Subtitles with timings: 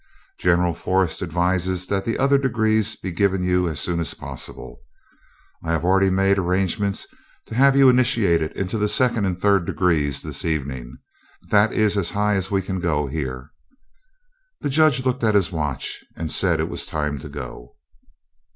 [0.39, 4.81] General Forrest advises that the other degrees be given you as soon as possible.
[5.63, 7.05] I have already made arrangements
[7.45, 10.97] to have you initiated into the second and third degrees this evening.
[11.51, 13.51] That is as high as we can go here."
[14.61, 17.75] The Judge here looked at his watch, and said it was time to go.